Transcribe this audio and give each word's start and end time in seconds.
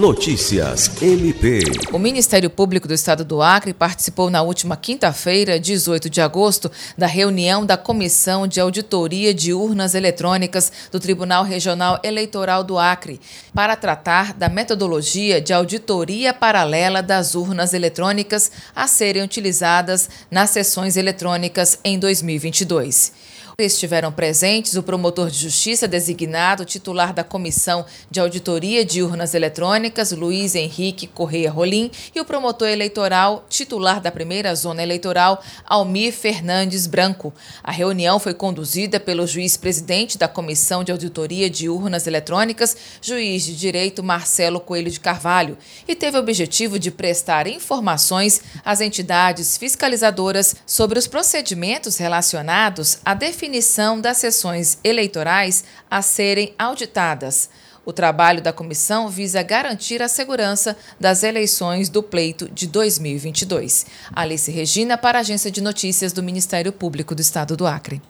Notícias 0.00 0.90
MP. 1.02 1.60
O 1.92 1.98
Ministério 1.98 2.48
Público 2.48 2.88
do 2.88 2.94
Estado 2.94 3.22
do 3.22 3.42
Acre 3.42 3.74
participou 3.74 4.30
na 4.30 4.40
última 4.40 4.74
quinta-feira, 4.74 5.60
18 5.60 6.08
de 6.08 6.22
agosto, 6.22 6.72
da 6.96 7.06
reunião 7.06 7.66
da 7.66 7.76
Comissão 7.76 8.46
de 8.46 8.58
Auditoria 8.58 9.34
de 9.34 9.52
Urnas 9.52 9.94
Eletrônicas 9.94 10.72
do 10.90 10.98
Tribunal 10.98 11.44
Regional 11.44 12.00
Eleitoral 12.02 12.64
do 12.64 12.78
Acre, 12.78 13.20
para 13.52 13.76
tratar 13.76 14.32
da 14.32 14.48
metodologia 14.48 15.38
de 15.38 15.52
auditoria 15.52 16.32
paralela 16.32 17.02
das 17.02 17.34
urnas 17.34 17.74
eletrônicas 17.74 18.50
a 18.74 18.86
serem 18.86 19.22
utilizadas 19.22 20.08
nas 20.30 20.48
sessões 20.48 20.96
eletrônicas 20.96 21.78
em 21.84 21.98
2022. 21.98 23.12
Estiveram 23.62 24.10
presentes 24.10 24.74
o 24.74 24.82
promotor 24.82 25.28
de 25.28 25.36
justiça 25.36 25.86
designado, 25.86 26.64
titular 26.64 27.12
da 27.12 27.22
Comissão 27.22 27.84
de 28.10 28.18
Auditoria 28.18 28.82
de 28.86 29.02
Urnas 29.02 29.34
Eletrônicas, 29.34 30.12
Luiz 30.12 30.54
Henrique 30.54 31.06
Correia 31.06 31.50
Rolim, 31.50 31.90
e 32.14 32.20
o 32.20 32.24
promotor 32.24 32.68
eleitoral, 32.68 33.44
titular 33.50 34.00
da 34.00 34.10
primeira 34.10 34.54
zona 34.54 34.82
eleitoral, 34.82 35.42
Almir 35.66 36.10
Fernandes 36.14 36.86
Branco. 36.86 37.34
A 37.62 37.70
reunião 37.70 38.18
foi 38.18 38.32
conduzida 38.32 38.98
pelo 38.98 39.26
juiz-presidente 39.26 40.16
da 40.16 40.26
Comissão 40.26 40.82
de 40.82 40.90
Auditoria 40.90 41.50
de 41.50 41.68
Urnas 41.68 42.06
Eletrônicas, 42.06 42.74
juiz 43.02 43.44
de 43.44 43.54
direito 43.54 44.02
Marcelo 44.02 44.58
Coelho 44.58 44.90
de 44.90 45.00
Carvalho, 45.00 45.58
e 45.86 45.94
teve 45.94 46.16
o 46.16 46.20
objetivo 46.20 46.78
de 46.78 46.90
prestar 46.90 47.46
informações 47.46 48.40
às 48.64 48.80
entidades 48.80 49.58
fiscalizadoras 49.58 50.56
sobre 50.64 50.98
os 50.98 51.06
procedimentos 51.06 51.98
relacionados 51.98 52.98
à 53.04 53.12
definição 53.12 53.49
definição 53.50 54.00
das 54.00 54.18
sessões 54.18 54.78
eleitorais 54.84 55.64
a 55.90 56.00
serem 56.02 56.54
auditadas. 56.56 57.50
O 57.84 57.92
trabalho 57.92 58.40
da 58.40 58.52
comissão 58.52 59.08
visa 59.08 59.42
garantir 59.42 60.00
a 60.00 60.06
segurança 60.06 60.76
das 61.00 61.24
eleições 61.24 61.88
do 61.88 62.00
pleito 62.00 62.48
de 62.48 62.68
2022. 62.68 63.86
Alice 64.12 64.50
Regina, 64.52 64.96
para 64.96 65.18
a 65.18 65.22
Agência 65.22 65.50
de 65.50 65.60
Notícias 65.60 66.12
do 66.12 66.22
Ministério 66.22 66.72
Público 66.72 67.12
do 67.12 67.20
Estado 67.20 67.56
do 67.56 67.66
Acre. 67.66 68.00